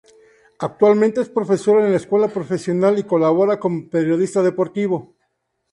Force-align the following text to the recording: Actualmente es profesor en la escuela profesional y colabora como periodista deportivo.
Actualmente 0.57 1.21
es 1.21 1.29
profesor 1.29 1.79
en 1.79 1.91
la 1.91 1.97
escuela 1.97 2.27
profesional 2.27 2.97
y 2.97 3.03
colabora 3.03 3.59
como 3.59 3.87
periodista 3.87 4.41
deportivo. 4.41 5.13